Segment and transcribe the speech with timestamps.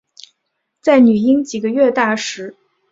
[0.81, 2.55] 在女婴几个月大时